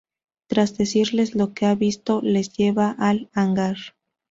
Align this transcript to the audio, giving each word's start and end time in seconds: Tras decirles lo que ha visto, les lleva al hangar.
Tras 0.47 0.75
decirles 0.79 1.35
lo 1.35 1.53
que 1.53 1.67
ha 1.67 1.75
visto, 1.75 2.21
les 2.23 2.51
lleva 2.51 2.89
al 2.89 3.29
hangar. 3.33 3.75